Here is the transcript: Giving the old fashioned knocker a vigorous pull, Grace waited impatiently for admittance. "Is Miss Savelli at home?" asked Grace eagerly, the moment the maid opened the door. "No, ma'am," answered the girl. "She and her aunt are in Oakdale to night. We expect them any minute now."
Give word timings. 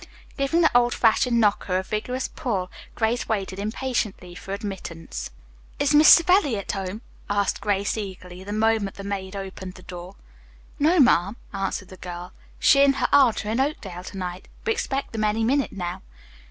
Giving 0.35 0.61
the 0.61 0.75
old 0.75 0.95
fashioned 0.95 1.39
knocker 1.39 1.77
a 1.77 1.83
vigorous 1.83 2.27
pull, 2.27 2.71
Grace 2.95 3.29
waited 3.29 3.59
impatiently 3.59 4.33
for 4.33 4.51
admittance. 4.51 5.29
"Is 5.77 5.93
Miss 5.93 6.09
Savelli 6.09 6.57
at 6.57 6.71
home?" 6.71 7.03
asked 7.29 7.61
Grace 7.61 7.95
eagerly, 7.95 8.43
the 8.43 8.51
moment 8.51 8.95
the 8.95 9.03
maid 9.03 9.35
opened 9.35 9.75
the 9.75 9.83
door. 9.83 10.15
"No, 10.79 10.99
ma'am," 10.99 11.37
answered 11.53 11.89
the 11.89 11.97
girl. 11.97 12.33
"She 12.57 12.83
and 12.83 12.95
her 12.95 13.09
aunt 13.11 13.45
are 13.45 13.51
in 13.51 13.59
Oakdale 13.59 14.03
to 14.05 14.17
night. 14.17 14.47
We 14.65 14.73
expect 14.73 15.11
them 15.11 15.23
any 15.23 15.43
minute 15.43 15.71
now." 15.71 16.01